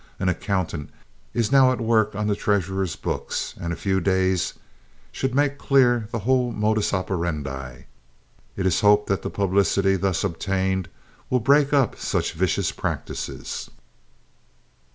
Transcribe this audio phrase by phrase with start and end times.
[0.19, 0.89] An accountant
[1.31, 4.55] is now at work on the treasurer's books, and a few days
[5.11, 7.83] should make clear the whole modus operandi.
[8.57, 10.89] It is hoped that the publicity thus obtained
[11.29, 13.69] will break up such vicious practices."